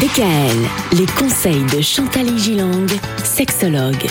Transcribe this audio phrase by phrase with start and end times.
[0.00, 0.56] DKL,
[0.98, 2.86] les conseils de Chantal Gilang,
[3.22, 4.06] sexologue.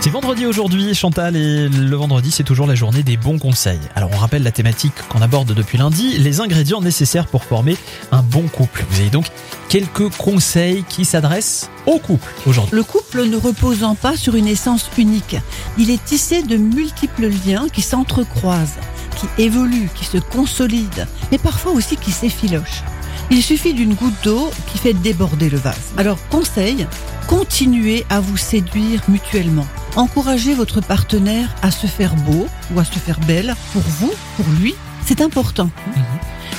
[0.00, 3.80] C'est vendredi aujourd'hui, Chantal, et le vendredi, c'est toujours la journée des bons conseils.
[3.94, 7.78] Alors, on rappelle la thématique qu'on aborde depuis lundi, les ingrédients nécessaires pour former
[8.12, 8.84] un bon couple.
[8.90, 9.24] Vous avez donc
[9.70, 12.76] quelques conseils qui s'adressent au couple aujourd'hui.
[12.76, 15.36] Le couple ne reposant pas sur une essence unique,
[15.78, 18.78] il est tissé de multiples liens qui s'entrecroisent,
[19.16, 22.82] qui évoluent, qui se consolident, mais parfois aussi qui s'effilochent.
[23.30, 25.92] Il suffit d'une goutte d'eau qui fait déborder le vase.
[25.96, 26.86] Alors, conseil,
[27.26, 29.66] continuez à vous séduire mutuellement.
[29.96, 34.46] Encouragez votre partenaire à se faire beau ou à se faire belle pour vous, pour
[34.60, 34.74] lui.
[35.04, 35.70] C'est important.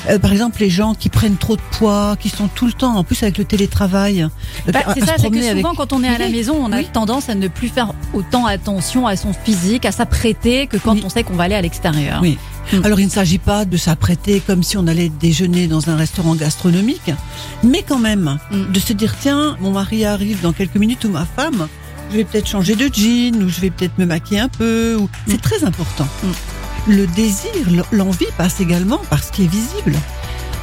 [0.07, 2.95] Euh, par exemple, les gens qui prennent trop de poids, qui sont tout le temps,
[2.95, 4.21] en plus avec le télétravail.
[4.21, 4.27] euh,
[4.71, 6.77] Bah, c'est ça, c'est que souvent avec- quand on est à la maison, on a
[6.77, 6.87] oui.
[6.93, 11.01] tendance à ne plus faire autant attention à son physique, à s'apprêter que quand Oui.
[11.03, 12.19] on sait qu'on va aller à l'extérieur.
[12.21, 12.37] Oui.
[12.71, 12.81] Mm.
[12.83, 16.35] Alors il ne s'agit pas de s'apprêter comme si on allait déjeuner dans un restaurant
[16.35, 17.11] gastronomique,
[17.63, 18.71] mais quand même Mm.
[18.71, 21.67] de se dire tiens, mon mari arrive dans quelques minutes ou ma femme,
[22.11, 24.97] je vais peut-être changer de jean ou je vais peut-être me maquiller un peu.
[24.99, 25.09] Ou...
[25.27, 26.07] C'est très important.
[26.87, 27.51] Le désir,
[27.91, 29.95] l'envie passe également par ce qui est visible.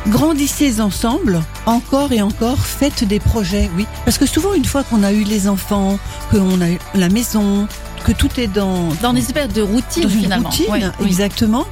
[0.08, 3.86] Grandissez ensemble, encore et encore, faites des projets, oui.
[4.04, 5.98] Parce que souvent, une fois qu'on a eu les enfants,
[6.30, 7.68] qu'on a eu la maison,
[8.04, 10.48] que tout est dans, Dans des espèces de routine dans une finalement.
[10.50, 11.06] routine, Ouais, oui.
[11.06, 11.66] exactement.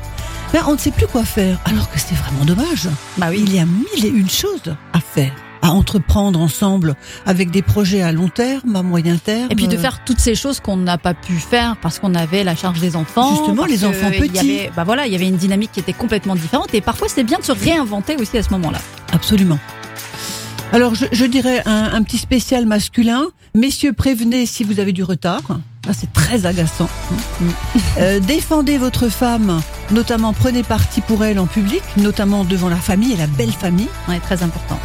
[0.52, 2.88] Ben, on ne sait plus quoi faire, alors que c'est vraiment dommage.
[3.18, 3.42] Bah oui.
[3.46, 6.94] Il y a mille et une choses à faire, à entreprendre ensemble,
[7.26, 9.48] avec des projets à long terme, à moyen terme.
[9.50, 12.44] Et puis de faire toutes ces choses qu'on n'a pas pu faire parce qu'on avait
[12.44, 13.34] la charge des enfants.
[13.36, 14.38] Justement, les enfants y petits.
[14.38, 17.24] avait- bah voilà, il y avait une dynamique qui était complètement différente et parfois c'est
[17.24, 18.78] bien de se réinventer aussi à ce moment-là.
[19.12, 19.58] Absolument.
[20.72, 23.24] Alors, je, je dirais un, un petit spécial masculin.
[23.56, 25.40] Messieurs, prévenez si vous avez du retard.
[25.84, 26.88] Ça, c'est très agaçant.
[27.98, 33.12] Euh, défendez votre femme, notamment prenez parti pour elle en public, notamment devant la famille
[33.12, 33.88] et la belle famille.
[34.08, 34.78] Ouais, très important.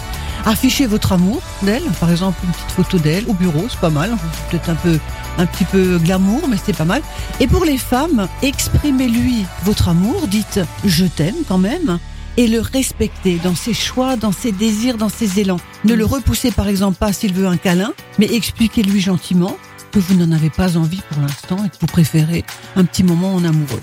[0.45, 4.15] Affichez votre amour d'elle, par exemple une petite photo d'elle au bureau, c'est pas mal.
[4.51, 4.99] Peut-être un peu,
[5.39, 7.01] un petit peu glamour, mais c'est pas mal.
[7.39, 11.97] Et pour les femmes, exprimez-lui votre amour, dites je t'aime quand même,
[12.37, 15.59] et le respectez dans ses choix, dans ses désirs, dans ses élans.
[15.83, 19.57] Ne le repoussez par exemple pas s'il veut un câlin, mais expliquez-lui gentiment
[19.91, 22.43] que vous n'en avez pas envie pour l'instant et que vous préférez
[22.75, 23.81] un petit moment en amoureux.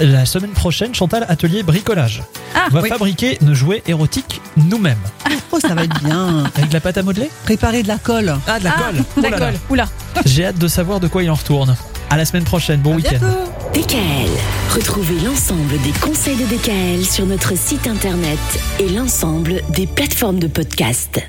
[0.00, 2.22] La semaine prochaine, Chantal, atelier bricolage.
[2.54, 2.88] Ah, on va oui.
[2.88, 4.98] fabriquer nos jouets érotiques nous-mêmes.
[5.52, 6.44] Oh, ça va être bien.
[6.56, 8.34] Avec de la pâte à modeler Préparez de la colle.
[8.46, 9.38] Ah, de la Ah, colle Oh là là.
[9.38, 9.60] D'accord.
[9.70, 9.88] Oula.
[10.24, 11.76] J'ai hâte de savoir de quoi il en retourne.
[12.10, 13.18] À la semaine prochaine, bon week-end.
[13.74, 14.28] DKL,
[14.74, 18.38] retrouvez l'ensemble des conseils de DKL sur notre site internet
[18.78, 21.20] et l'ensemble des plateformes de podcast.